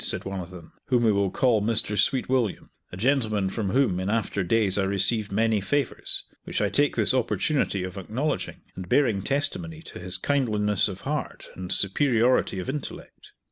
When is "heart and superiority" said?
11.01-12.57